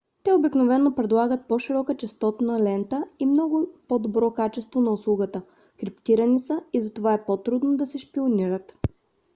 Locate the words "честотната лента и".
1.97-3.27